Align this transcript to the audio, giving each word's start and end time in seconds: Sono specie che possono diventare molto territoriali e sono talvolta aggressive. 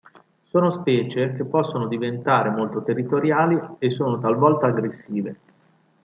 Sono 0.49 0.71
specie 0.71 1.33
che 1.35 1.43
possono 1.45 1.87
diventare 1.87 2.49
molto 2.49 2.81
territoriali 2.81 3.55
e 3.77 3.91
sono 3.91 4.17
talvolta 4.19 4.65
aggressive. 4.65 5.37